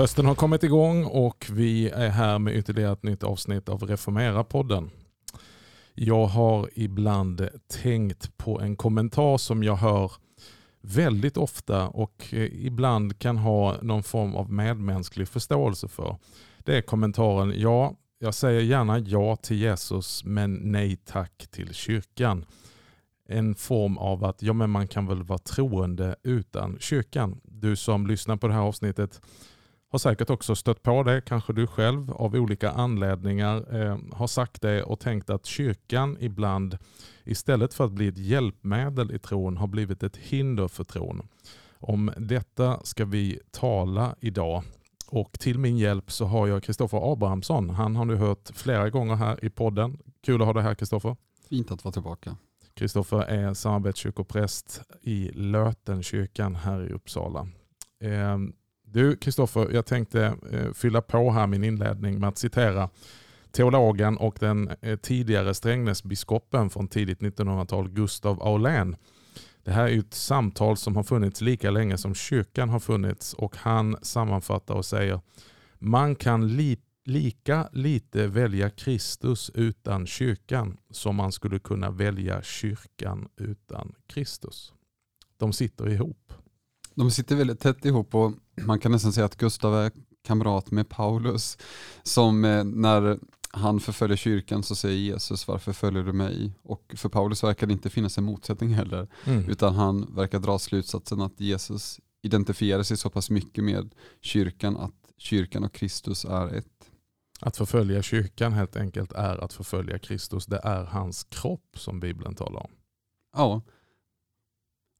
[0.00, 4.90] Hösten har kommit igång och vi är här med ytterligare ett nytt avsnitt av Reformera-podden.
[5.94, 7.48] Jag har ibland
[7.82, 10.12] tänkt på en kommentar som jag hör
[10.80, 16.16] väldigt ofta och eh, ibland kan ha någon form av medmänsklig förståelse för.
[16.58, 22.44] Det är kommentaren, ja, jag säger gärna ja till Jesus men nej tack till kyrkan.
[23.28, 27.40] En form av att ja, men man kan väl vara troende utan kyrkan.
[27.44, 29.20] Du som lyssnar på det här avsnittet
[29.90, 34.62] har säkert också stött på det, kanske du själv av olika anledningar eh, har sagt
[34.62, 36.78] det och tänkt att kyrkan ibland
[37.24, 41.28] istället för att bli ett hjälpmedel i tron har blivit ett hinder för tron.
[41.78, 44.62] Om detta ska vi tala idag
[45.06, 47.70] och till min hjälp så har jag Kristoffer Abrahamsson.
[47.70, 49.98] Han har nu hört flera gånger här i podden.
[50.24, 51.16] Kul att ha dig här Kristoffer.
[51.48, 52.36] Fint att vara tillbaka.
[52.74, 57.48] Kristoffer är samarbetskyrkopräst i Lötenkyrkan här i Uppsala.
[58.00, 58.52] Ehm,
[58.92, 62.90] du Kristoffer, jag tänkte eh, fylla på här min inledning med att citera
[63.52, 68.96] teologen och den eh, tidigare Strängnäsbiskopen från tidigt 1900-tal, Gustav Aulén.
[69.64, 73.56] Det här är ett samtal som har funnits lika länge som kyrkan har funnits och
[73.56, 75.20] han sammanfattar och säger
[75.78, 83.28] man kan li lika lite välja Kristus utan kyrkan som man skulle kunna välja kyrkan
[83.36, 84.72] utan Kristus.
[85.36, 86.32] De sitter ihop.
[87.00, 89.92] De sitter väldigt tätt ihop och man kan nästan säga att Gustav är
[90.24, 91.58] kamrat med Paulus
[92.02, 93.18] som eh, när
[93.50, 96.52] han förföljer kyrkan så säger Jesus varför följer du mig?
[96.62, 99.50] Och för Paulus verkar det inte finnas en motsättning heller mm.
[99.50, 105.12] utan han verkar dra slutsatsen att Jesus identifierar sig så pass mycket med kyrkan att
[105.16, 106.66] kyrkan och Kristus är ett.
[107.40, 110.46] Att förfölja kyrkan helt enkelt är att förfölja Kristus.
[110.46, 112.70] Det är hans kropp som Bibeln talar om.
[113.36, 113.62] Ja.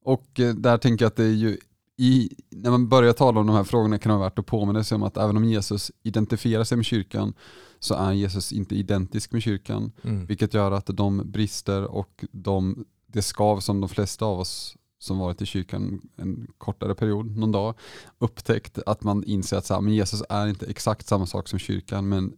[0.04, 1.58] Och eh, där tänker jag att det är ju
[2.00, 4.84] i, när man börjar tala om de här frågorna kan det vara värt att påminna
[4.84, 7.34] sig om att även om Jesus identifierar sig med kyrkan
[7.78, 9.92] så är Jesus inte identisk med kyrkan.
[10.02, 10.26] Mm.
[10.26, 15.18] Vilket gör att de brister och de, det skav som de flesta av oss som
[15.18, 17.74] varit i kyrkan en kortare period, någon dag,
[18.18, 21.58] upptäckt att man inser att så här, men Jesus är inte exakt samma sak som
[21.58, 22.32] kyrkan men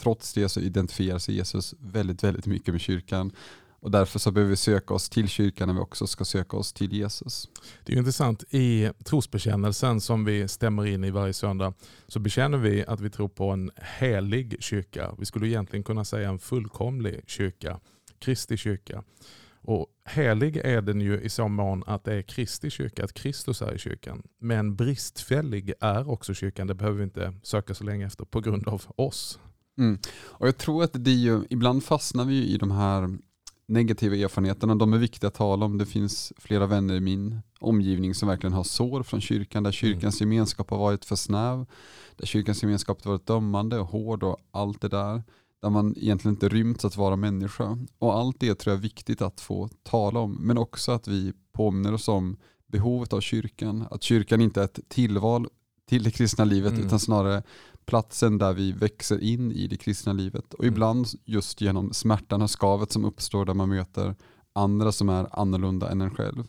[0.00, 3.32] trots det så identifierar sig Jesus väldigt, väldigt mycket med kyrkan
[3.80, 6.72] och därför så behöver vi söka oss till kyrkan när vi också ska söka oss
[6.72, 7.48] till Jesus.
[7.84, 8.44] Det är intressant.
[8.50, 11.74] I trosbekännelsen som vi stämmer in i varje söndag
[12.08, 15.14] så bekänner vi att vi tror på en helig kyrka.
[15.18, 17.80] Vi skulle egentligen kunna säga en fullkomlig kyrka.
[18.18, 19.04] Kristi kyrka.
[19.60, 23.62] Och helig är den ju i så mån att det är Kristi kyrka, att Kristus
[23.62, 24.22] är i kyrkan.
[24.40, 26.66] Men bristfällig är också kyrkan.
[26.66, 29.38] Det behöver vi inte söka så länge efter på grund av oss.
[29.78, 29.98] Mm.
[30.16, 33.18] Och Jag tror att det är ju, ibland fastnar vi i de här
[33.68, 35.78] negativa erfarenheterna, de är viktiga att tala om.
[35.78, 40.20] Det finns flera vänner i min omgivning som verkligen har sår från kyrkan, där kyrkans
[40.20, 40.32] mm.
[40.32, 41.66] gemenskap har varit för snäv,
[42.16, 45.22] där kyrkans gemenskap har varit dömande och hård och allt det där,
[45.62, 47.78] där man egentligen inte rymts att vara människa.
[47.98, 51.32] Och allt det tror jag är viktigt att få tala om, men också att vi
[51.52, 52.36] påminner oss om
[52.66, 55.46] behovet av kyrkan, att kyrkan inte är ett tillval
[55.88, 56.86] till det kristna livet mm.
[56.86, 57.42] utan snarare
[57.88, 60.54] platsen där vi växer in i det kristna livet.
[60.54, 60.74] Och mm.
[60.74, 64.14] ibland just genom smärtan och skavet som uppstår där man möter
[64.52, 66.44] andra som är annorlunda än en själv.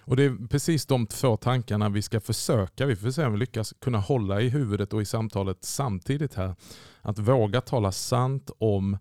[0.00, 3.38] Och Det är precis de två tankarna vi ska försöka, vi får se om vi
[3.38, 6.54] lyckas kunna hålla i huvudet och i samtalet samtidigt här.
[7.00, 8.98] Att våga tala sant om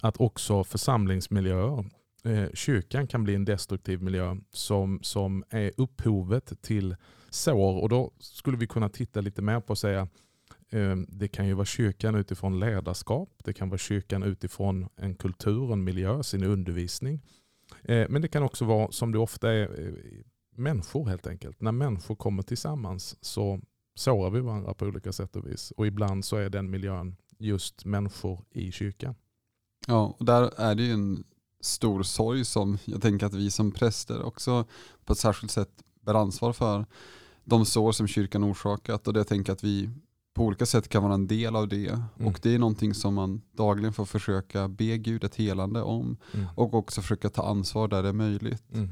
[0.00, 1.84] att också församlingsmiljöer,
[2.24, 6.96] eh, kyrkan kan bli en destruktiv miljö som, som är upphovet till
[7.30, 7.82] sår.
[7.82, 10.08] Och då skulle vi kunna titta lite mer på och säga
[10.74, 15.72] Ehm, det kan ju vara kyrkan utifrån ledarskap, det kan vara kyrkan utifrån en kultur,
[15.72, 17.20] en miljö, sin undervisning.
[17.82, 19.94] Ehm, men det kan också vara, som det ofta är, eh,
[20.56, 21.60] människor helt enkelt.
[21.60, 23.60] När människor kommer tillsammans så
[23.94, 25.70] sårar vi varandra på olika sätt och vis.
[25.70, 29.14] Och ibland så är den miljön just människor i kyrkan.
[29.86, 31.24] Ja, och där är det ju en
[31.60, 34.64] stor sorg som jag tänker att vi som präster också
[35.04, 35.70] på ett särskilt sätt
[36.00, 36.86] bär ansvar för.
[37.44, 39.90] De sår som kyrkan orsakat och det jag tänker att vi
[40.34, 41.88] på olika sätt kan vara en del av det.
[41.88, 42.26] Mm.
[42.26, 46.16] Och det är någonting som man dagligen får försöka be Gud ett helande om.
[46.34, 46.46] Mm.
[46.56, 48.74] Och också försöka ta ansvar där det är möjligt.
[48.74, 48.90] Mm.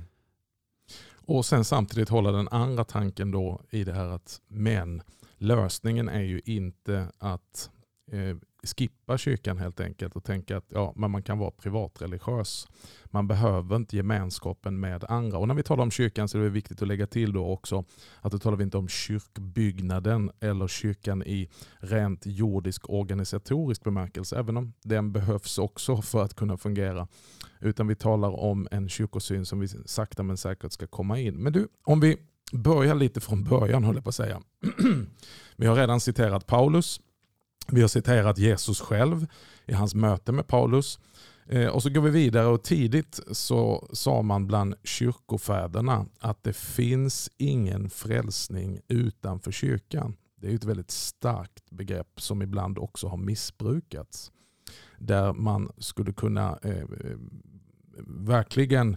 [1.26, 5.02] Och sen samtidigt hålla den andra tanken då i det här att men
[5.38, 7.70] lösningen är ju inte att
[8.12, 12.68] eh, skippa kyrkan helt enkelt och tänka att ja, men man kan vara privatreligiös.
[13.04, 15.38] Man behöver inte gemenskapen med andra.
[15.38, 17.84] Och när vi talar om kyrkan så är det viktigt att lägga till då också
[18.20, 21.48] att då talar vi inte om kyrkbyggnaden eller kyrkan i
[21.78, 27.08] rent jordisk organisatorisk bemärkelse, även om den behövs också för att kunna fungera.
[27.60, 31.34] Utan vi talar om en kyrkosyn som vi sakta men säkert ska komma in.
[31.34, 32.16] Men du, om vi
[32.52, 34.42] börjar lite från början höll jag på att säga.
[35.56, 37.00] Vi har redan citerat Paulus.
[37.68, 39.26] Vi har citerat Jesus själv
[39.66, 40.98] i hans möte med Paulus.
[41.46, 46.56] Eh, och så går vi vidare och tidigt så sa man bland kyrkofäderna att det
[46.56, 50.16] finns ingen frälsning utanför kyrkan.
[50.36, 54.32] Det är ett väldigt starkt begrepp som ibland också har missbrukats.
[54.98, 57.16] Där man skulle kunna eh, eh
[58.06, 58.96] verkligen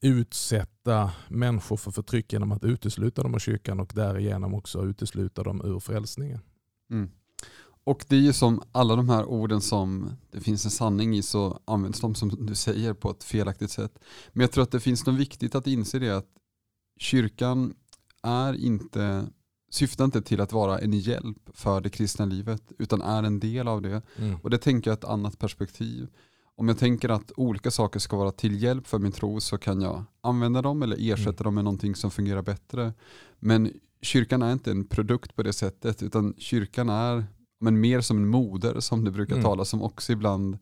[0.00, 5.62] utsätta människor för förtryck genom att utesluta dem ur kyrkan och därigenom också utesluta dem
[5.64, 6.40] ur frälsningen.
[6.90, 7.10] Mm.
[7.84, 11.22] Och det är ju som alla de här orden som det finns en sanning i
[11.22, 13.98] så används de som du säger på ett felaktigt sätt.
[14.32, 16.28] Men jag tror att det finns något viktigt att inse det att
[16.98, 17.74] kyrkan
[18.22, 19.26] är inte,
[19.70, 23.68] syftar inte till att vara en hjälp för det kristna livet utan är en del
[23.68, 24.02] av det.
[24.16, 24.38] Mm.
[24.42, 26.08] Och det tänker jag är ett annat perspektiv.
[26.56, 29.80] Om jag tänker att olika saker ska vara till hjälp för min tro så kan
[29.80, 31.44] jag använda dem eller ersätta mm.
[31.44, 32.92] dem med någonting som fungerar bättre.
[33.38, 33.72] Men
[34.02, 37.24] kyrkan är inte en produkt på det sättet utan kyrkan är
[37.60, 39.44] men mer som en moder som det brukar mm.
[39.44, 40.58] talas om också ibland.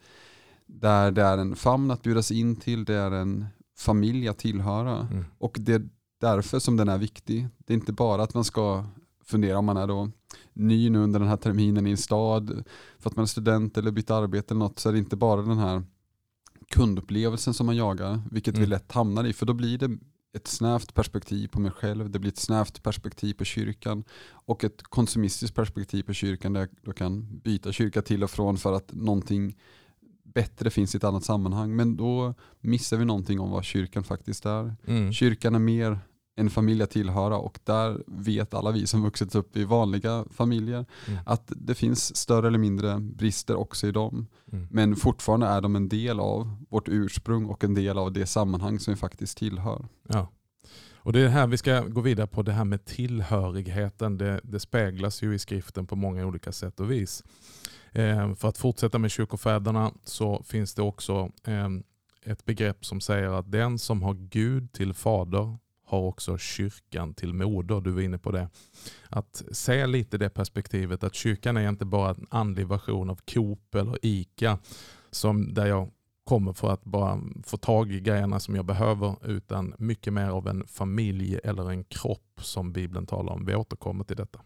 [0.67, 3.47] Där det är en famn att bjudas in till, det är en
[3.79, 5.09] familj att tillhöra.
[5.11, 5.25] Mm.
[5.39, 5.89] Och det är
[6.21, 7.49] därför som den är viktig.
[7.59, 8.85] Det är inte bara att man ska
[9.25, 10.11] fundera om man är då
[10.53, 12.65] ny nu under den här terminen i en stad
[12.99, 15.43] för att man är student eller bytt arbete eller något så är det inte bara
[15.43, 15.83] den här
[16.71, 18.61] kundupplevelsen som man jagar, vilket mm.
[18.61, 19.99] vi lätt hamnar i, för då blir det
[20.39, 24.83] ett snävt perspektiv på mig själv, det blir ett snävt perspektiv på kyrkan och ett
[24.83, 28.93] konsumistiskt perspektiv på kyrkan där jag då kan byta kyrka till och från för att
[28.93, 29.57] någonting
[30.35, 31.77] bättre finns i ett annat sammanhang.
[31.77, 34.75] Men då missar vi någonting om vad kyrkan faktiskt är.
[34.87, 35.13] Mm.
[35.13, 35.99] Kyrkan är mer
[36.39, 40.87] en familj att tillhöra och där vet alla vi som vuxit upp i vanliga familjer
[41.07, 41.21] mm.
[41.27, 44.27] att det finns större eller mindre brister också i dem.
[44.53, 44.67] Mm.
[44.71, 48.79] Men fortfarande är de en del av vårt ursprung och en del av det sammanhang
[48.79, 49.87] som vi faktiskt tillhör.
[50.09, 50.29] Ja.
[51.09, 54.19] Och Det är här vi ska gå vidare på, det här med tillhörigheten.
[54.19, 57.25] Det, det speglas ju i skriften på många olika sätt och vis.
[57.93, 61.69] Eh, för att fortsätta med kyrkofäderna så finns det också eh,
[62.25, 65.59] ett begrepp som säger att den som har Gud till fader
[65.89, 67.81] har också kyrkan till moder.
[67.81, 68.49] Du var inne på det.
[69.09, 73.75] Att se lite det perspektivet att kyrkan är inte bara en andlig version av Coop
[73.75, 74.59] eller ICA
[75.11, 75.91] som där jag
[76.25, 80.49] kommer för att bara få tag i grejerna som jag behöver utan mycket mer av
[80.49, 83.47] en familj eller en kropp som Bibeln talar om.
[83.47, 84.41] Vi återkommer till detta.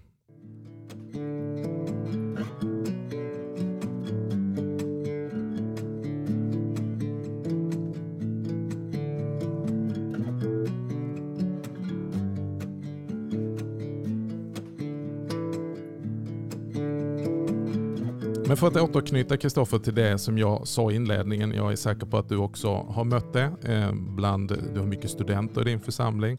[18.62, 21.53] För att återknyta Kristoffer till det som jag sa i inledningen.
[21.53, 23.53] Jag är säker på att du också har mött det.
[23.62, 26.38] Eh, bland, du har mycket studenter i din församling.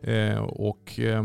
[0.00, 1.22] Eh, och eh,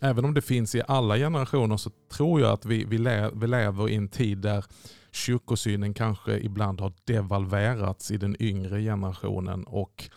[0.00, 3.46] även om det finns i alla generationer så tror jag att vi, vi, le, vi
[3.46, 4.64] lever i en tid där
[5.10, 9.64] kyrkosynen kanske ibland har devalverats i den yngre generationen.
[9.64, 10.10] och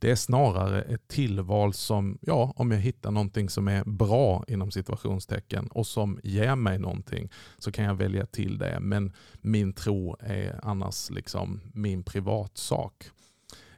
[0.00, 4.70] det är snarare ett tillval som, ja, om jag hittar någonting som är bra inom
[4.70, 8.78] situationstecken och som ger mig någonting så kan jag välja till det.
[8.80, 13.10] Men min tro är annars liksom min privatsak.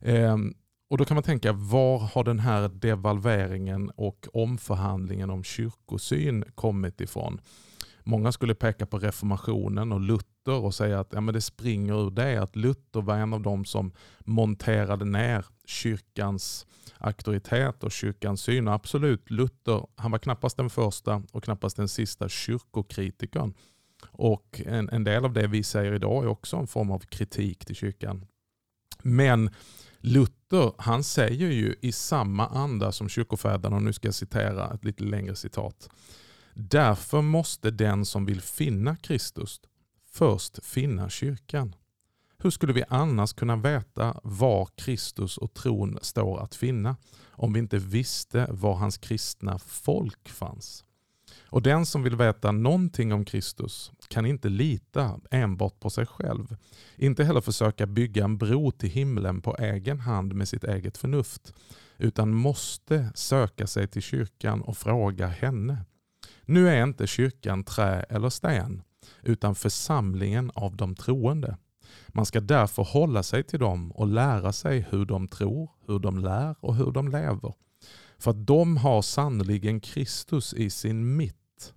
[0.00, 0.37] Eh,
[0.91, 7.00] och Då kan man tänka, var har den här devalveringen och omförhandlingen om kyrkosyn kommit
[7.00, 7.41] ifrån?
[8.05, 12.11] Många skulle peka på reformationen och Luther och säga att ja, men det springer ur
[12.11, 16.67] det att Luther var en av de som monterade ner kyrkans
[16.99, 18.69] auktoritet och kyrkans syn.
[18.69, 23.55] Och absolut, Luther han var knappast den första och knappast den sista kyrkokritikern.
[24.11, 27.64] Och en, en del av det vi säger idag är också en form av kritik
[27.64, 28.26] till kyrkan.
[29.02, 29.50] Men
[29.99, 34.85] Luther han säger ju i samma anda som kyrkofäderna, och nu ska jag citera ett
[34.85, 35.88] lite längre citat.
[36.55, 39.61] Därför måste den som vill finna Kristus
[40.12, 41.75] först finna kyrkan.
[42.43, 46.97] Hur skulle vi annars kunna veta var Kristus och tron står att finna
[47.31, 50.85] om vi inte visste var hans kristna folk fanns?
[51.41, 56.57] Och den som vill veta någonting om Kristus kan inte lita enbart på sig själv.
[56.97, 61.55] Inte heller försöka bygga en bro till himlen på egen hand med sitt eget förnuft,
[61.99, 65.85] utan måste söka sig till kyrkan och fråga henne.
[66.45, 68.83] Nu är inte kyrkan trä eller sten,
[69.23, 71.57] utan församlingen av de troende.
[72.09, 76.19] Man ska därför hålla sig till dem och lära sig hur de tror, hur de
[76.19, 77.55] lär och hur de lever.
[78.19, 81.75] För att de har sannoliken Kristus i sin mitt.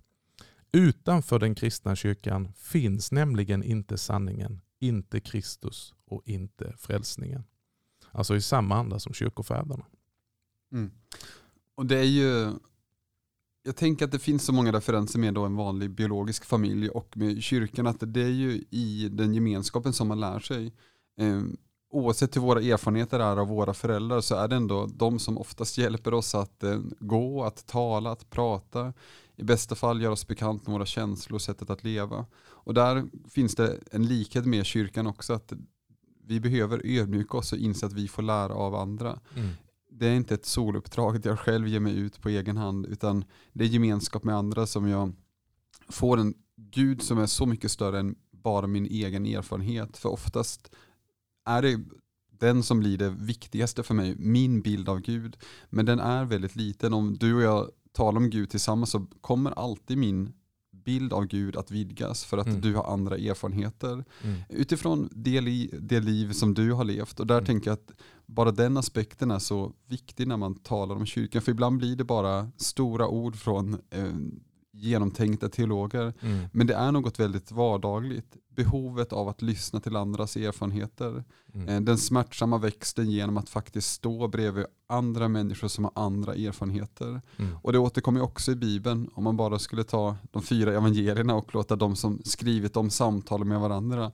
[0.72, 7.44] Utanför den kristna kyrkan finns nämligen inte sanningen, inte Kristus och inte frälsningen.
[8.10, 9.86] Alltså i samma anda som kyrkofäderna.
[10.72, 10.90] Mm.
[11.74, 12.52] Och det är ju
[13.66, 17.16] jag tänker att det finns så många referenser med då en vanlig biologisk familj och
[17.16, 20.72] med kyrkan att det är ju i den gemenskapen som man lär sig.
[21.20, 21.42] Eh,
[21.90, 25.78] oavsett hur våra erfarenheter är av våra föräldrar så är det ändå de som oftast
[25.78, 28.92] hjälper oss att eh, gå, att tala, att prata.
[29.36, 32.26] I bästa fall göra oss bekant med våra känslor och sättet att leva.
[32.38, 35.32] Och där finns det en likhet med kyrkan också.
[35.32, 35.52] att
[36.26, 39.18] vi behöver ödmjuka oss och inse att vi får lära av andra.
[39.36, 39.48] Mm.
[39.98, 43.24] Det är inte ett soluppdrag att jag själv ger mig ut på egen hand utan
[43.52, 45.12] det är gemenskap med andra som jag
[45.88, 49.96] får en Gud som är så mycket större än bara min egen erfarenhet.
[49.96, 50.70] För oftast
[51.44, 51.80] är det
[52.30, 55.36] den som blir det viktigaste för mig, min bild av Gud.
[55.70, 56.94] Men den är väldigt liten.
[56.94, 60.32] Om du och jag talar om Gud tillsammans så kommer alltid min
[60.84, 62.60] bild av Gud att vidgas för att mm.
[62.60, 64.04] du har andra erfarenheter.
[64.22, 64.40] Mm.
[64.48, 67.20] Utifrån det, li det, liv som du har levt.
[67.20, 67.46] Och där mm.
[67.46, 67.92] tänker jag att
[68.26, 71.42] bara den aspekten är så viktig när man talar om kyrkan.
[71.42, 74.12] För ibland blir det bara stora ord från eh,
[74.76, 76.14] genomtänkta teologer.
[76.20, 76.48] Mm.
[76.52, 78.36] Men det är något väldigt vardagligt.
[78.48, 81.24] Behovet av att lyssna till andras erfarenheter.
[81.54, 81.68] Mm.
[81.68, 87.22] Eh, den smärtsamma växten genom att faktiskt stå bredvid andra människor som har andra erfarenheter.
[87.36, 87.56] Mm.
[87.62, 89.10] Och det återkommer också i Bibeln.
[89.14, 93.44] Om man bara skulle ta de fyra evangelierna och låta de som skrivit om samtal
[93.44, 94.12] med varandra.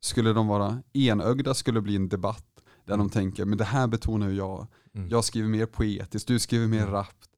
[0.00, 2.54] Skulle de vara enögda skulle bli en debatt.
[2.84, 4.66] Där de tänker, men det här betonar ju jag.
[4.94, 5.08] Mm.
[5.08, 6.92] Jag skriver mer poetiskt, du skriver mer mm.
[6.92, 7.28] rappt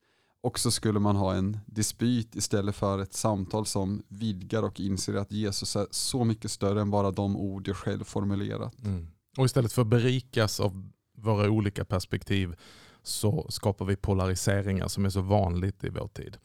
[0.40, 5.14] och så skulle man ha en dispyt istället för ett samtal som vidgar och inser
[5.14, 8.84] att Jesus är så mycket större än bara de ord jag själv formulerat.
[8.84, 9.06] Mm.
[9.38, 12.54] Och istället för att berikas av våra olika perspektiv
[13.02, 16.36] så skapar vi polariseringar som är så vanligt i vår tid.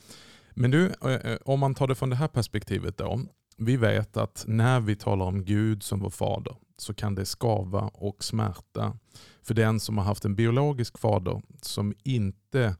[0.51, 3.21] Men du, eh, eh, om man tar det från det här perspektivet då.
[3.63, 7.81] Vi vet att när vi talar om Gud som vår fader så kan det skava
[7.93, 8.97] och smärta
[9.41, 12.75] för den som har haft en biologisk fader som inte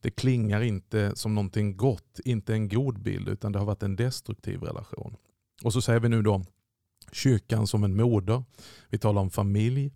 [0.00, 3.96] det klingar inte som någonting gott, inte en god bild, utan det har varit en
[3.96, 5.16] destruktiv relation.
[5.62, 6.42] Och så säger vi nu då
[7.12, 8.44] kyrkan som en moder.
[8.88, 9.92] Vi talar om familj.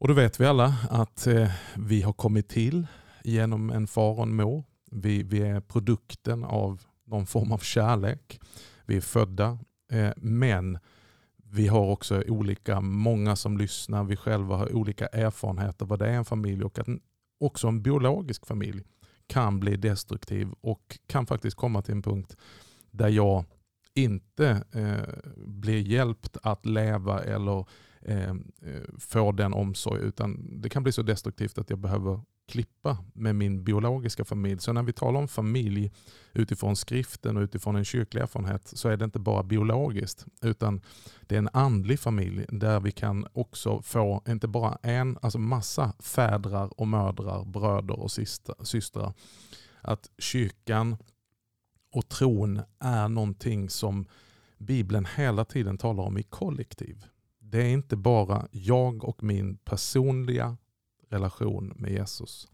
[0.00, 2.86] Och då vet vi alla att eh, vi har kommit till
[3.24, 4.64] genom en far och en mor.
[4.90, 8.40] Vi, vi är produkten av någon form av kärlek.
[8.88, 9.58] Vi är födda.
[9.92, 10.78] Eh, men
[11.50, 16.12] vi har också olika, många som lyssnar, vi själva har olika erfarenheter vad det är
[16.12, 16.88] en familj och att
[17.40, 18.84] också en biologisk familj
[19.26, 22.36] kan bli destruktiv och kan faktiskt komma till en punkt
[22.90, 23.44] där jag
[23.94, 27.66] inte eh, blir hjälpt att leva eller
[28.00, 28.30] eh,
[28.62, 33.36] eh, få den omsorg utan det kan bli så destruktivt att jag behöver klippa med
[33.36, 34.60] min biologiska familj.
[34.60, 35.92] Så när vi talar om familj
[36.32, 40.80] utifrån skriften och utifrån en kyrklig erfarenhet så är det inte bara biologiskt utan
[41.20, 45.92] det är en andlig familj där vi kan också få inte bara en, alltså massa
[45.98, 48.10] fädrar och mödrar, bröder och
[48.66, 49.12] systrar.
[49.80, 50.96] Att kyrkan
[51.92, 54.06] och tron är någonting som
[54.58, 57.04] Bibeln hela tiden talar om i kollektiv.
[57.38, 60.56] Det är inte bara jag och min personliga
[61.08, 62.48] relation med Jesus.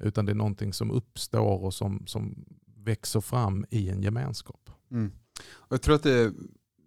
[0.00, 2.44] Utan det är någonting som uppstår och som, som
[2.76, 4.70] växer fram i en gemenskap.
[4.90, 5.12] Mm.
[5.48, 6.32] Och jag tror att det är,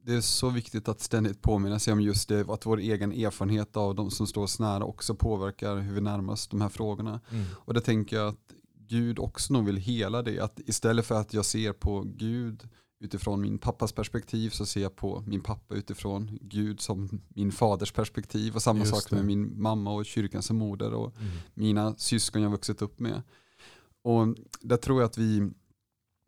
[0.06, 3.78] det är så viktigt att ständigt påminna sig om just det, att vår egen erfarenhet
[3.78, 7.22] av de som står oss nära också påverkar hur vi närmar oss de här frågorna.
[7.32, 7.46] Mm.
[7.56, 8.54] Och det tänker jag att
[8.88, 13.42] Gud också nog vill hela det, att istället för att jag ser på Gud utifrån
[13.42, 18.56] min pappas perspektiv så ser jag på min pappa utifrån Gud som min faders perspektiv
[18.56, 19.26] och samma Just sak med det.
[19.26, 21.32] min mamma och kyrkan som moder och mm.
[21.54, 23.22] mina syskon jag vuxit upp med.
[24.02, 25.52] Och där tror jag att vi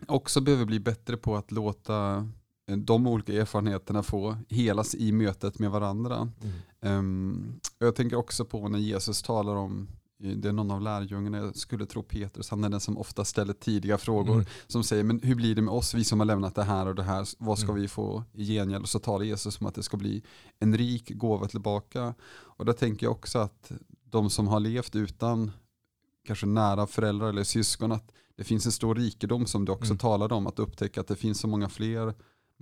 [0.08, 2.28] också behöver bli bättre på att låta
[2.68, 6.32] eh, de olika erfarenheterna få helas i mötet med varandra.
[6.42, 6.98] Mm.
[7.00, 9.88] Um, jag tänker också på när Jesus talar om
[10.22, 13.54] det är någon av lärjungarna, jag skulle tro Petrus, han är den som ofta ställer
[13.54, 14.46] tidiga frågor, mm.
[14.68, 16.96] som säger, men hur blir det med oss, vi som har lämnat det här och
[16.96, 17.82] det här, vad ska mm.
[17.82, 18.84] vi få i gengäld?
[18.84, 20.24] Och så talar Jesus om att det ska bli
[20.60, 22.14] en rik gåva tillbaka.
[22.34, 23.72] Och där tänker jag också att
[24.04, 25.52] de som har levt utan
[26.26, 29.98] kanske nära föräldrar eller syskon, att det finns en stor rikedom som du också mm.
[29.98, 32.14] talade om, att upptäcka att det finns så många fler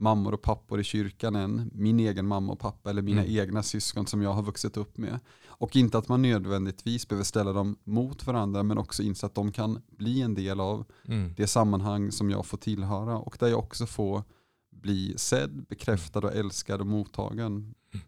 [0.01, 3.39] mammor och pappor i kyrkan än min egen mamma och pappa eller mina mm.
[3.39, 5.20] egna syskon som jag har vuxit upp med.
[5.48, 9.51] Och inte att man nödvändigtvis behöver ställa dem mot varandra men också inse att de
[9.51, 11.34] kan bli en del av mm.
[11.38, 14.24] det sammanhang som jag får tillhöra och där jag också får
[14.70, 17.51] bli sedd, bekräftad och älskad och mottagen.
[17.94, 18.06] Mm.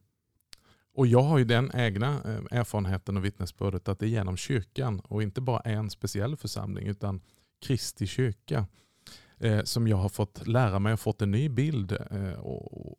[0.94, 5.00] Och jag har ju den egna eh, erfarenheten och vittnesbördet att det är genom kyrkan
[5.00, 7.22] och inte bara en speciell församling utan
[7.62, 8.66] Kristi kyrka
[9.42, 12.40] eh, som jag har fått lära mig och fått en ny bild eh,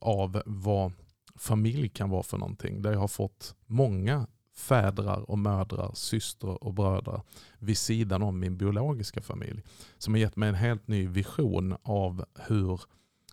[0.01, 0.93] av vad
[1.37, 2.83] familj kan vara för någonting.
[2.83, 7.23] Där jag har fått många fädrar och mödrar, systrar och bröder
[7.59, 9.63] vid sidan om min biologiska familj.
[9.99, 12.81] Som har gett mig en helt ny vision av hur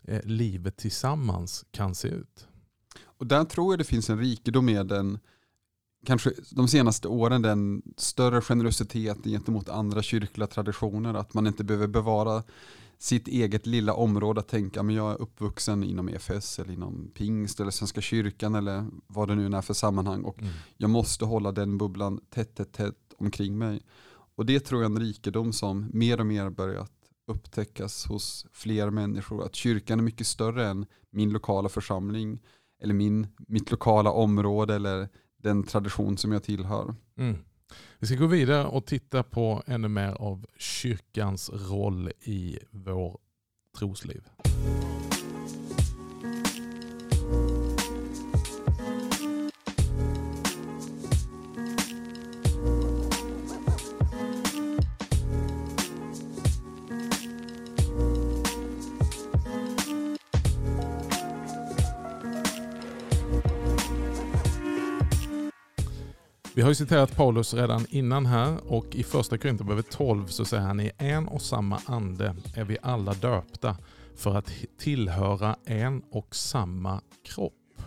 [0.04, 2.48] eh, livet tillsammans kan se ut.
[3.04, 5.20] Och där tror jag det finns en rikedom med den,
[6.06, 11.14] kanske de senaste åren, den större generositet gentemot andra kyrkliga traditioner.
[11.14, 12.44] Att man inte behöver bevara
[13.00, 17.60] sitt eget lilla område att tänka, men jag är uppvuxen inom EFS eller inom pingst
[17.60, 20.54] eller Svenska kyrkan eller vad det nu är för sammanhang och mm.
[20.78, 23.82] jag måste hålla den bubblan tätt, tätt, tätt omkring mig.
[24.36, 26.92] Och det tror jag är en rikedom som mer och mer börjat
[27.28, 29.46] upptäckas hos fler människor.
[29.46, 32.40] Att kyrkan är mycket större än min lokala församling
[32.82, 36.96] eller min, mitt lokala område eller den tradition som jag tillhör.
[37.18, 37.38] Mm.
[38.00, 43.18] Vi ska gå vidare och titta på ännu mer av kyrkans roll i vår
[43.78, 44.22] trosliv.
[66.60, 70.64] Vi har ju citerat Paulus redan innan här och i första Korinthierbrevet 12 så säger
[70.64, 73.78] han i en och samma ande är vi alla döpta
[74.16, 77.82] för att tillhöra en och samma kropp.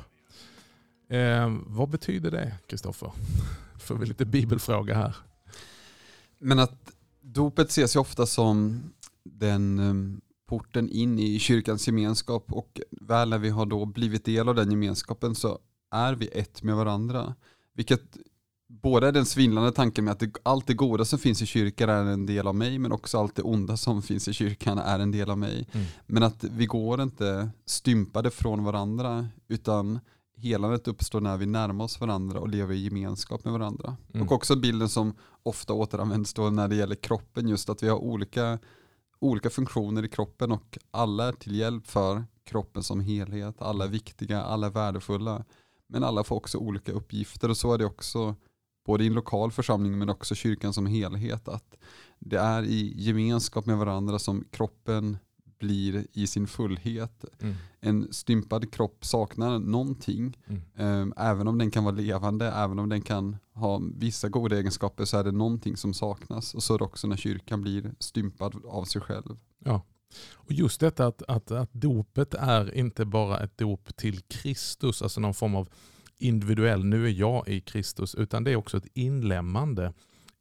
[1.11, 3.13] Eh, vad betyder det Kristoffer?
[3.81, 5.17] Får vi lite bibelfråga här.
[6.39, 8.83] Men att dopet ses ju ofta som
[9.25, 14.49] den ehm, porten in i kyrkans gemenskap och väl när vi har då blivit del
[14.49, 15.59] av den gemenskapen så
[15.91, 17.35] är vi ett med varandra.
[17.75, 18.17] Vilket
[18.81, 22.05] både den svindlande tanken med att det, allt det goda som finns i kyrkan är
[22.05, 25.11] en del av mig, men också allt det onda som finns i kyrkan är en
[25.11, 25.69] del av mig.
[25.73, 25.87] Mm.
[26.07, 30.01] Men att vi går inte stympade från varandra, utan
[30.37, 33.97] helandet uppstår när vi närmar oss varandra och lever i gemenskap med varandra.
[34.15, 34.27] Mm.
[34.27, 37.99] Och också bilden som ofta återanvänds då när det gäller kroppen, just att vi har
[37.99, 38.59] olika,
[39.19, 43.63] olika funktioner i kroppen och alla är till hjälp för kroppen som helhet.
[43.63, 45.45] Alla är viktiga, alla är värdefulla.
[45.87, 48.37] Men alla får också olika uppgifter och så är det också
[48.85, 51.49] både i en lokal församling men också kyrkan som helhet.
[51.49, 51.77] Att
[52.19, 55.17] det är i gemenskap med varandra som kroppen
[55.59, 57.25] blir i sin fullhet.
[57.41, 57.55] Mm.
[57.81, 60.37] En stympad kropp saknar någonting.
[60.47, 60.63] Mm.
[60.77, 65.05] Ehm, även om den kan vara levande, även om den kan ha vissa goda egenskaper
[65.05, 66.55] så är det någonting som saknas.
[66.55, 69.37] Och så är det också när kyrkan blir stympad av sig själv.
[69.65, 69.83] Ja.
[70.33, 75.21] Och Just detta att, att, att dopet är inte bara ett dop till Kristus, alltså
[75.21, 75.69] någon form av
[76.23, 79.93] individuell, nu är jag i Kristus, utan det är också ett inlämmande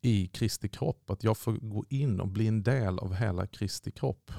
[0.01, 1.09] i Kristi kropp.
[1.09, 4.31] Att jag får gå in och bli en del av hela Kristi kropp.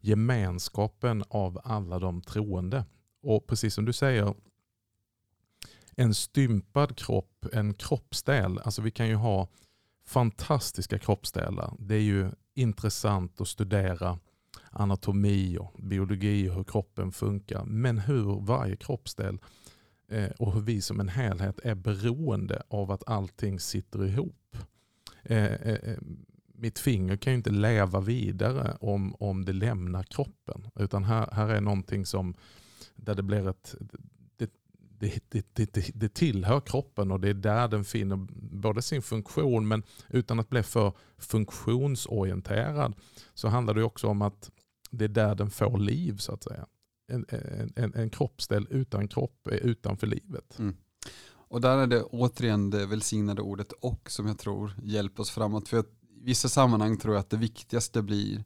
[0.00, 2.84] Gemenskapen av alla de troende.
[3.22, 4.34] Och precis som du säger,
[5.96, 8.58] en stympad kropp, en kroppsdel.
[8.58, 9.48] Alltså vi kan ju ha
[10.06, 11.74] fantastiska kroppsdelar.
[11.78, 14.18] Det är ju intressant att studera
[14.70, 17.64] anatomi och biologi och hur kroppen funkar.
[17.64, 19.38] Men hur varje kroppsdel
[20.10, 24.56] Eh, och hur vi som en helhet är beroende av att allting sitter ihop.
[25.22, 25.98] Eh, eh, eh,
[26.54, 30.68] mitt finger kan ju inte leva vidare om, om det lämnar kroppen.
[30.74, 32.34] Utan här, här är någonting som
[32.96, 33.74] där det blir ett
[35.00, 38.16] det, det, det, det, det tillhör kroppen och det är där den finner
[38.60, 42.94] både sin funktion men utan att bli för funktionsorienterad
[43.34, 44.50] så handlar det också om att
[44.90, 46.66] det är där den får liv så att säga
[47.10, 47.24] en,
[47.76, 50.58] en, en kroppsdel utan kropp är utanför livet.
[50.58, 50.76] Mm.
[51.50, 55.68] Och där är det återigen det välsignade ordet och som jag tror hjälper oss framåt.
[55.68, 55.84] För i
[56.22, 58.44] vissa sammanhang tror jag att det viktigaste blir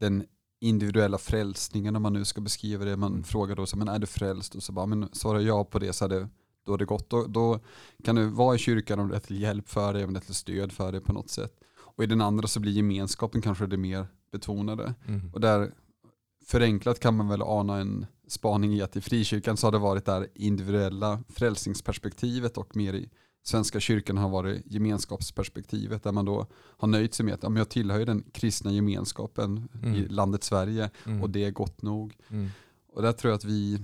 [0.00, 0.24] den
[0.60, 2.96] individuella frälsningen om man nu ska beskriva det.
[2.96, 3.24] Man mm.
[3.24, 4.54] frågar då, så, men är du frälst?
[4.54, 6.28] Och så bara, men svarar jag på det så är det,
[6.66, 7.10] då är det gott.
[7.10, 7.60] Då, då
[8.04, 10.24] kan du vara i kyrkan om det är till hjälp för dig, om det är
[10.24, 11.60] till stöd för dig på något sätt.
[11.76, 14.94] Och i den andra så blir gemenskapen kanske det mer betonade.
[15.06, 15.30] Mm.
[15.34, 15.72] Och där
[16.46, 20.04] förenklat kan man väl ana en spaning i att i frikyrkan så har det varit
[20.04, 23.10] där individuella frälsningsperspektivet och mer i
[23.46, 27.68] Svenska kyrkan har varit gemenskapsperspektivet där man då har nöjt sig med att ja, jag
[27.68, 29.94] tillhör ju den kristna gemenskapen mm.
[29.94, 31.22] i landet Sverige mm.
[31.22, 32.16] och det är gott nog.
[32.28, 32.50] Mm.
[32.92, 33.80] Och där tror jag att vi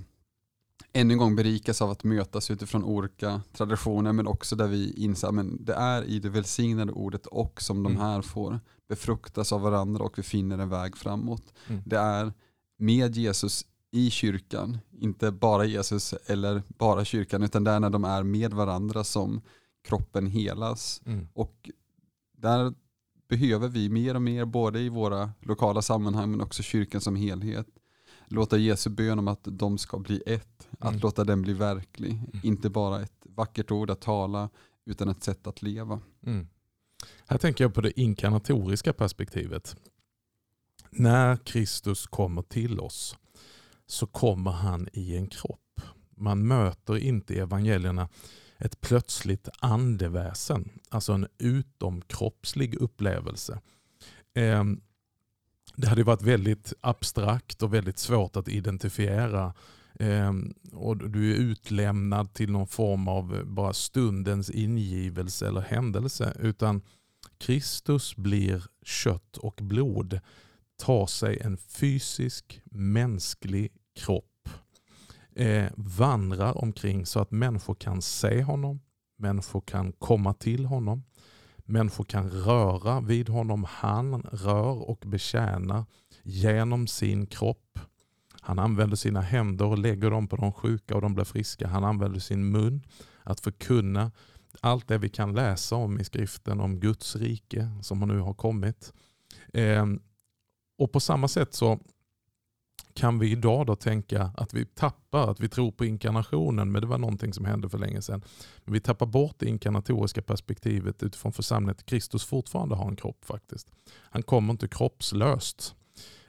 [0.93, 5.27] ännu en gång berikas av att mötas utifrån olika traditioner men också där vi inser
[5.27, 8.01] att det är i det välsignade ordet och som de mm.
[8.01, 11.53] här får befruktas av varandra och vi finner en väg framåt.
[11.67, 11.81] Mm.
[11.85, 12.33] Det är
[12.81, 18.23] med Jesus i kyrkan, inte bara Jesus eller bara kyrkan, utan där när de är
[18.23, 19.41] med varandra som
[19.83, 21.01] kroppen helas.
[21.05, 21.27] Mm.
[21.33, 21.69] Och
[22.37, 22.73] där
[23.27, 27.67] behöver vi mer och mer, både i våra lokala sammanhang men också kyrkan som helhet,
[28.27, 30.99] låta Jesu bön om att de ska bli ett, att mm.
[30.99, 32.11] låta den bli verklig.
[32.11, 32.29] Mm.
[32.43, 34.49] Inte bara ett vackert ord att tala,
[34.85, 35.99] utan ett sätt att leva.
[36.25, 36.47] Mm.
[37.27, 39.75] Här tänker jag på det inkarnatoriska perspektivet.
[40.91, 43.17] När Kristus kommer till oss
[43.87, 45.81] så kommer han i en kropp.
[46.15, 48.09] Man möter inte i evangelierna
[48.57, 53.61] ett plötsligt andeväsen, alltså en utomkroppslig upplevelse.
[54.33, 54.81] Ehm,
[55.75, 59.53] det hade varit väldigt abstrakt och väldigt svårt att identifiera
[59.99, 66.33] ehm, och du är utlämnad till någon form av bara stundens ingivelse eller händelse.
[66.39, 66.81] Utan
[67.37, 70.19] Kristus blir kött och blod,
[70.81, 74.49] tar sig en fysisk mänsklig kropp,
[75.35, 78.79] eh, vandrar omkring så att människor kan se honom,
[79.17, 81.03] människor kan komma till honom,
[81.57, 83.65] människor kan röra vid honom.
[83.69, 85.85] Han rör och betjänar
[86.23, 87.79] genom sin kropp.
[88.41, 91.67] Han använder sina händer och lägger dem på de sjuka och de blir friska.
[91.67, 92.81] Han använder sin mun
[93.23, 94.11] att förkunna
[94.61, 98.93] allt det vi kan läsa om i skriften om Guds rike som nu har kommit.
[99.53, 99.99] Ehm,
[100.81, 101.79] och på samma sätt så
[102.93, 106.87] kan vi idag då tänka att vi tappar, att vi tror på inkarnationen, men det
[106.87, 108.23] var någonting som hände för länge sedan.
[108.63, 113.25] Men vi tappar bort det inkarnatoriska perspektivet utifrån församlingen att Kristus fortfarande har en kropp
[113.25, 113.71] faktiskt.
[113.93, 115.75] Han kommer inte kroppslöst.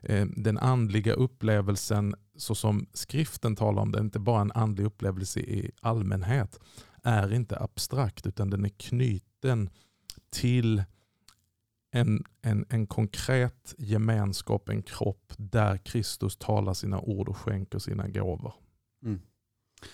[0.02, 4.84] Eh, den andliga upplevelsen, så som skriften talar om det, är inte bara en andlig
[4.84, 6.60] upplevelse i allmänhet,
[7.02, 9.70] är inte abstrakt utan den är knuten
[10.30, 10.82] till
[11.94, 18.08] en, en, en konkret gemenskap, en kropp där Kristus talar sina ord och skänker sina
[18.08, 18.54] gåvor.
[19.04, 19.20] Mm.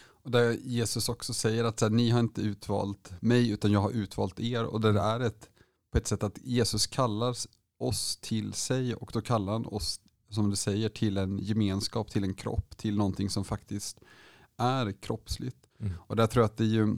[0.00, 3.80] Och där Jesus också säger att så här, ni har inte utvalt mig utan jag
[3.80, 4.64] har utvalt er.
[4.64, 5.50] Och det är ett,
[5.92, 7.36] på ett sätt att Jesus kallar
[7.78, 12.24] oss till sig och då kallar han oss, som du säger, till en gemenskap, till
[12.24, 14.00] en kropp, till någonting som faktiskt
[14.56, 15.68] är kroppsligt.
[15.80, 15.92] Mm.
[15.98, 16.96] Och där tror jag att det är ju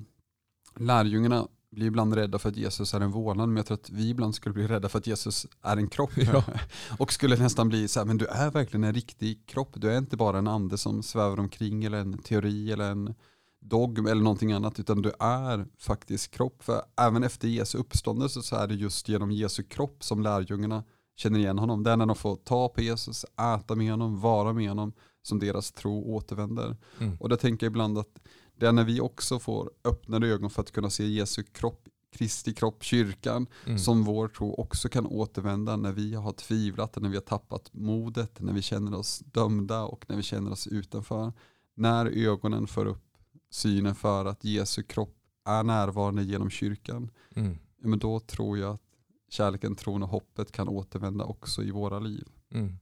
[0.76, 4.08] lärjungarna blir ibland rädda för att Jesus är en vålnad, men jag tror att vi
[4.08, 6.10] ibland skulle bli rädda för att Jesus är en kropp.
[6.16, 6.44] Ja.
[6.98, 9.72] och skulle nästan bli så här, men du är verkligen en riktig kropp.
[9.74, 13.14] Du är inte bara en ande som svävar omkring eller en teori eller en
[13.60, 16.62] dogm eller någonting annat, utan du är faktiskt kropp.
[16.62, 20.84] För även efter Jesu uppståndelse så är det just genom Jesu kropp som lärjungarna
[21.16, 21.82] känner igen honom.
[21.82, 25.38] Det är när de får ta på Jesus, äta med honom, vara med honom, som
[25.38, 26.76] deras tro återvänder.
[27.00, 27.16] Mm.
[27.20, 28.20] Och där tänker jag ibland att
[28.60, 32.54] det är när vi också får öppnade ögon för att kunna se Jesu kropp, Kristi
[32.54, 33.78] kropp, kyrkan, mm.
[33.78, 38.40] som vår tro också kan återvända när vi har tvivlat, när vi har tappat modet,
[38.40, 41.32] när vi känner oss dömda och när vi känner oss utanför.
[41.74, 43.04] När ögonen får upp
[43.50, 47.58] synen för att Jesu kropp är närvarande genom kyrkan, mm.
[47.78, 48.82] men då tror jag att
[49.30, 52.28] kärleken, tron och hoppet kan återvända också i våra liv.
[52.54, 52.76] Mm.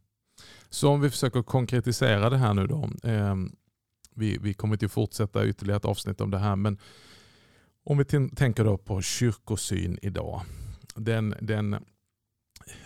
[0.68, 2.90] Så om vi försöker konkretisera det här nu då.
[3.02, 3.34] Eh,
[4.18, 6.56] vi, vi kommer att fortsätta ytterligare ett avsnitt om det här.
[6.56, 6.78] Men
[7.84, 8.04] om vi
[8.36, 10.40] tänker då på kyrkosyn idag.
[10.94, 11.76] Den, den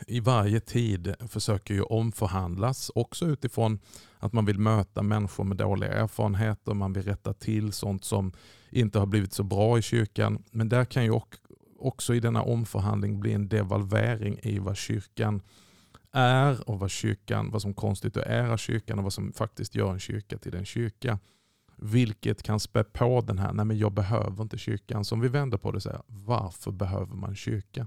[0.06, 3.78] i varje tid försöker ju omförhandlas också utifrån
[4.18, 6.74] att man vill möta människor med dåliga erfarenheter.
[6.74, 8.32] Man vill rätta till sånt som
[8.70, 10.42] inte har blivit så bra i kyrkan.
[10.50, 11.20] Men där kan ju
[11.78, 15.42] också i denna omförhandling bli en devalvering i vad kyrkan
[16.12, 20.38] är och vad, kyrkan, vad som konstituerar kyrkan och vad som faktiskt gör en kyrka
[20.38, 21.18] till en kyrka.
[21.76, 25.04] Vilket kan spä på den här, nej men jag behöver inte kyrkan.
[25.04, 27.86] Som vi vänder på det och säger, varför behöver man kyrka?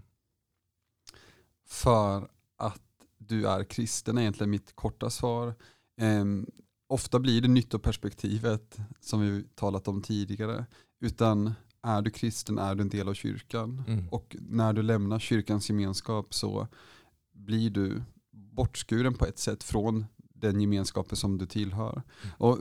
[1.68, 2.82] För att
[3.18, 5.56] du är kristen är egentligen mitt korta svar.
[5.98, 6.26] Eh,
[6.88, 10.66] ofta blir det nyttoperspektivet som vi talat om tidigare.
[11.00, 13.84] Utan är du kristen är du en del av kyrkan.
[13.88, 14.10] Mm.
[14.10, 16.68] Och när du lämnar kyrkans gemenskap så
[17.34, 18.02] blir du
[18.56, 21.92] bortskuren på ett sätt från den gemenskapen som du tillhör.
[22.24, 22.36] Mm.
[22.38, 22.58] Och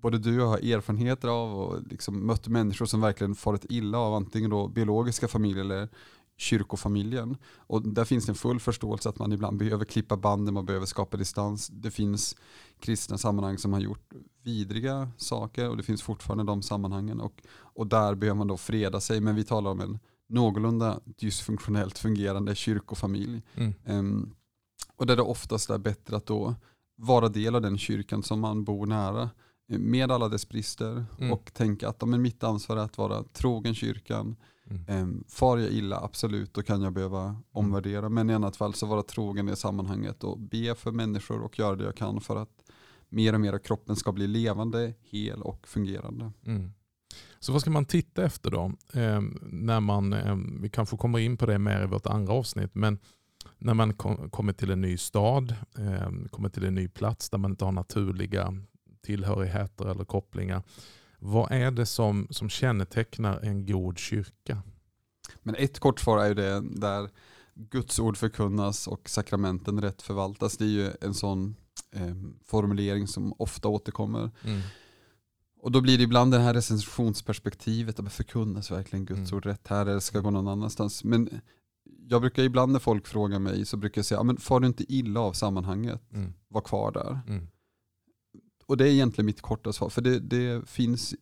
[0.00, 3.98] både du och jag har erfarenheter av och liksom mött människor som verkligen farit illa
[3.98, 5.88] av antingen då biologiska familjer eller
[6.36, 7.36] kyrkofamiljen.
[7.56, 11.16] Och där finns en full förståelse att man ibland behöver klippa banden, man behöver skapa
[11.16, 11.68] distans.
[11.68, 12.36] Det finns
[12.80, 17.20] kristna sammanhang som har gjort vidriga saker och det finns fortfarande de sammanhangen.
[17.20, 21.98] Och, och där behöver man då freda sig, men vi talar om en någorlunda dysfunktionellt
[21.98, 23.42] fungerande kyrkofamilj.
[23.54, 23.74] Mm.
[23.86, 24.34] Um,
[24.96, 26.54] och där det oftast är bättre att då
[26.96, 29.30] vara del av den kyrkan som man bor nära
[29.66, 31.32] med alla dess brister mm.
[31.32, 34.36] och tänka att men mitt ansvar är att vara trogen kyrkan.
[34.70, 35.02] Mm.
[35.02, 38.08] Um, far jag illa, absolut, då kan jag behöva omvärdera.
[38.08, 41.76] Men i annat fall så vara trogen i sammanhanget och be för människor och göra
[41.76, 42.62] det jag kan för att
[43.08, 46.32] mer och mer av kroppen ska bli levande, hel och fungerande.
[46.46, 46.72] Mm.
[47.38, 48.72] Så vad ska man titta efter då?
[48.92, 52.74] Eh, när man, eh, vi kanske kommer in på det mer i vårt andra avsnitt,
[52.74, 52.98] men
[53.58, 57.38] när man kom, kommer till en ny stad, eh, kommer till en ny plats där
[57.38, 58.54] man inte har naturliga
[59.02, 60.62] tillhörigheter eller kopplingar.
[61.18, 64.62] Vad är det som, som kännetecknar en god kyrka?
[65.42, 67.10] Men ett kort svar är ju det där
[67.54, 70.56] Guds ord förkunnas och sakramenten rätt förvaltas.
[70.56, 71.56] Det är ju en sån
[71.92, 72.14] eh,
[72.44, 74.30] formulering som ofta återkommer.
[74.44, 74.60] Mm.
[75.60, 79.36] Och då blir det ibland det här recensionsperspektivet, att förkunnas verkligen Guds Mm.
[79.36, 81.04] ord rätt här eller ska gå någon annanstans.
[81.04, 81.40] Men
[82.08, 84.66] jag brukar ibland när folk frågar mig så brukar jag säga, "Ja, men far du
[84.66, 86.32] inte illa av sammanhanget, Mm.
[86.48, 87.20] var kvar där.
[87.28, 87.46] Mm.
[88.66, 91.14] Och det är egentligen mitt korta svar, för det, det finns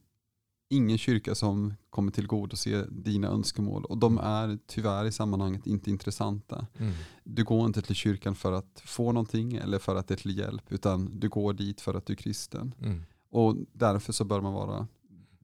[0.70, 5.12] ingen kyrka som kommer till god och se dina önskemål och de är tyvärr i
[5.12, 6.66] sammanhanget inte intressanta.
[6.79, 6.92] Mm.
[7.25, 10.38] Du går inte till kyrkan för att få någonting eller för att det är till
[10.38, 12.75] hjälp utan du går dit för att du är kristen.
[12.81, 13.03] Mm.
[13.31, 14.87] Och därför så bör man vara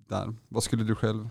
[0.09, 0.35] där.
[0.49, 1.29] Vad skulle du själv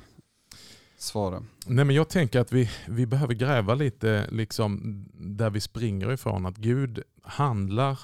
[0.97, 1.43] svara?
[1.65, 4.81] Nej, men jag tänker att vi, vi behöver gräva lite liksom,
[5.13, 6.45] där vi springer ifrån.
[6.45, 7.99] Att Gud handlar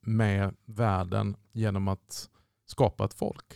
[0.00, 2.28] med världen genom att
[2.66, 3.54] skapa ett folk.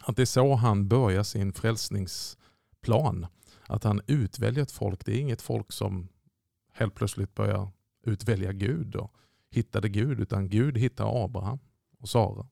[0.00, 3.26] Att det är så han börjar sin frälsningsplan.
[3.66, 5.04] Att han utväljer ett folk.
[5.04, 6.08] Det är inget folk som
[6.72, 7.70] helt plötsligt börjar
[8.04, 9.12] utvälja Gud och
[9.50, 10.20] hittade Gud.
[10.20, 11.58] Utan Gud hittar Abraham
[11.98, 12.46] och Sara.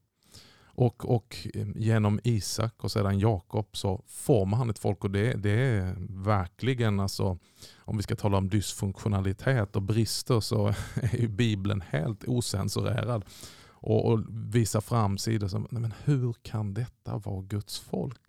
[0.77, 5.33] Och, och eh, genom Isak och sedan Jakob så formar han ett folk och det,
[5.33, 7.39] det är verkligen, alltså,
[7.79, 13.25] om vi ska tala om dysfunktionalitet och brister så är ju Bibeln helt osensurerad.
[13.69, 18.21] Och, och visar fram sidor som, men hur kan detta vara Guds folk?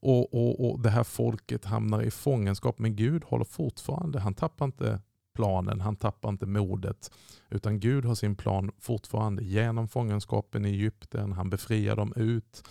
[0.00, 4.64] Och, och, och det här folket hamnar i fångenskap men Gud håller fortfarande, han tappar
[4.64, 5.00] inte
[5.36, 7.10] planen, han tappar inte modet.
[7.50, 11.32] Utan Gud har sin plan fortfarande genom fångenskapen i Egypten.
[11.32, 12.68] Han befriar dem ut.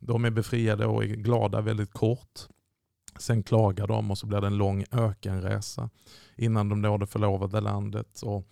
[0.00, 2.40] De är befriade och är glada väldigt kort.
[3.18, 5.90] Sen klagar de och så blir det en lång ökenresa
[6.36, 8.22] innan de når det förlovade landet.
[8.22, 8.48] Och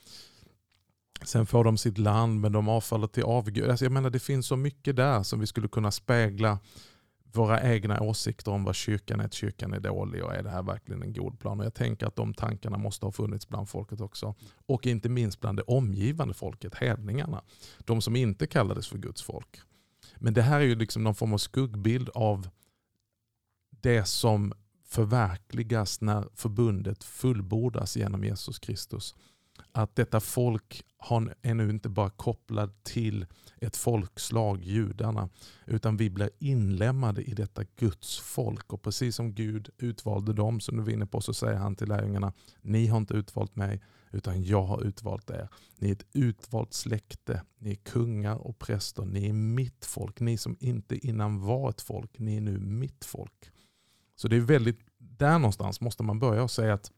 [1.24, 3.70] sen får de sitt land men de avfaller till avgud.
[3.70, 6.58] Alltså jag menar det finns så mycket där som vi skulle kunna spegla
[7.36, 10.62] våra egna åsikter om vad kyrkan är, att kyrkan är dålig och är det här
[10.62, 11.60] verkligen en god plan?
[11.60, 14.34] Och jag tänker att de tankarna måste ha funnits bland folket också.
[14.66, 17.42] Och inte minst bland det omgivande folket, hedningarna.
[17.78, 19.60] De som inte kallades för Guds folk.
[20.16, 22.48] Men det här är ju liksom någon form av skuggbild av
[23.70, 24.52] det som
[24.84, 29.14] förverkligas när förbundet fullbordas genom Jesus Kristus.
[29.72, 33.26] Att detta folk har ännu inte bara kopplat till
[33.60, 35.28] ett folkslag, judarna,
[35.66, 38.72] utan vi blir inlemmade i detta Guds folk.
[38.72, 41.88] Och precis som Gud utvalde dem, som du var inne på, så säger han till
[41.88, 45.48] lärjungarna, ni har inte utvalt mig, utan jag har utvalt er.
[45.78, 50.20] Ni är ett utvalt släkte, ni är kungar och präster, ni är mitt folk.
[50.20, 53.50] Ni som inte innan var ett folk, ni är nu mitt folk.
[54.16, 56.90] Så det är väldigt, där någonstans måste man börja och säga att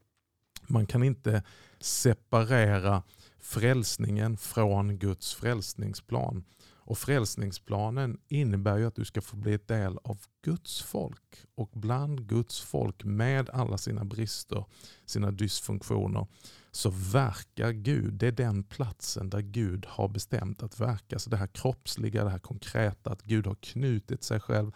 [0.69, 1.43] man kan inte
[1.79, 3.03] separera
[3.39, 6.43] frälsningen från Guds frälsningsplan.
[6.87, 11.45] Och frälsningsplanen innebär ju att du ska få bli ett del av Guds folk.
[11.55, 14.65] Och bland Guds folk med alla sina brister,
[15.05, 16.27] sina dysfunktioner,
[16.71, 18.13] så verkar Gud.
[18.13, 21.19] Det är den platsen där Gud har bestämt att verka.
[21.19, 24.71] Så det här kroppsliga, det här konkreta, att Gud har knutit sig själv.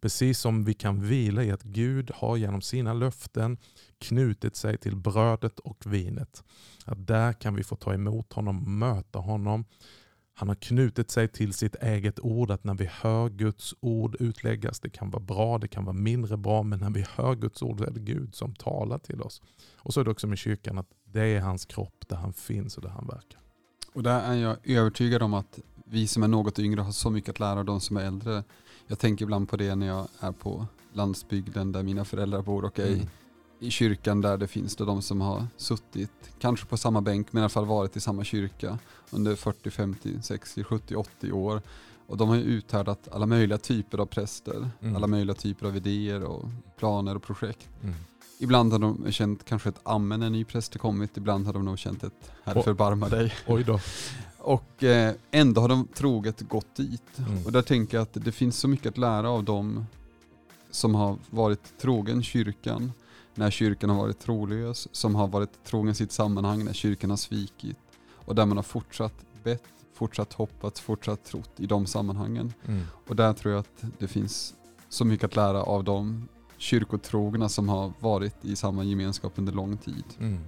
[0.00, 3.56] Precis som vi kan vila i att Gud har genom sina löften
[3.98, 6.44] knutit sig till brödet och vinet.
[6.84, 9.64] Att där kan vi få ta emot honom, möta honom.
[10.34, 14.80] Han har knutit sig till sitt eget ord, att när vi hör Guds ord utläggas,
[14.80, 17.78] det kan vara bra, det kan vara mindre bra, men när vi hör Guds ord
[17.78, 19.42] så är det Gud som talar till oss.
[19.76, 22.76] Och så är det också med kyrkan, att det är hans kropp där han finns
[22.76, 23.40] och där han verkar.
[23.92, 25.58] Och där är jag övertygad om att
[25.90, 28.44] vi som är något yngre har så mycket att lära av de som är äldre.
[28.86, 32.78] Jag tänker ibland på det när jag är på landsbygden där mina föräldrar bor och
[32.78, 33.06] är i, Mm.
[33.60, 37.40] i kyrkan där det finns det de som har suttit, kanske på samma bänk, men
[37.40, 38.78] i alla fall varit i samma kyrka
[39.10, 41.62] under 40, 50, 60, 70, 80 år.
[42.06, 44.96] Och de har ju uthärdat alla möjliga typer av präster, Mm.
[44.96, 46.44] alla möjliga typer av idéer och
[46.78, 47.68] planer och projekt.
[47.82, 47.94] Mm.
[48.38, 51.52] Ibland har de känt kanske ett amen när en ny präst har kommit, ibland har
[51.52, 53.32] de nog känt ett herre förbarma dig.
[53.46, 53.80] Oj då.
[54.40, 57.18] Och eh, ändå har de troget gått dit.
[57.18, 57.46] Mm.
[57.46, 59.86] Och där tänker jag att det finns så mycket att lära av dem
[60.70, 62.92] som har varit trogen kyrkan
[63.34, 67.76] när kyrkan har varit trolös, som har varit trogen sitt sammanhang när kyrkan har svikit
[68.14, 69.62] och där man har fortsatt bett,
[69.94, 72.52] fortsatt hoppats, fortsatt trott i de sammanhangen.
[72.66, 72.82] Mm.
[73.08, 74.54] Och där tror jag att det finns
[74.88, 79.76] så mycket att lära av de kyrkotrogna som har varit i samma gemenskap under lång
[79.76, 80.04] tid.
[80.18, 80.38] Mm.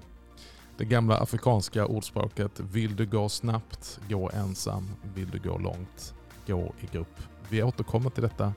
[0.78, 4.88] Det gamla afrikanska ordspråket Vill du gå snabbt, gå ensam.
[5.14, 6.14] Vill du gå långt,
[6.46, 7.22] gå i grupp.
[7.48, 8.52] Vi återkommer till detta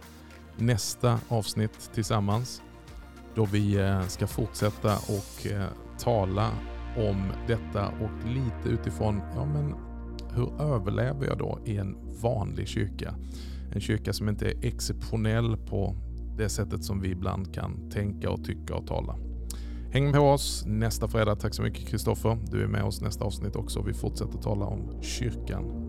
[0.57, 2.61] nästa avsnitt tillsammans
[3.35, 5.67] då vi eh, ska fortsätta och eh,
[5.99, 6.51] tala
[6.97, 9.75] om detta och lite utifrån ja, men
[10.35, 13.15] hur överlever jag då i en vanlig kyrka?
[13.73, 15.95] En kyrka som inte är exceptionell på
[16.37, 19.24] det sättet som vi ibland kan tänka och tycka och tala.
[19.95, 21.35] Häng på oss nästa fredag.
[21.35, 22.37] Tack så mycket Kristoffer.
[22.51, 23.81] Du är med oss nästa avsnitt också.
[23.81, 25.84] Vi fortsätter tala om kyrkan.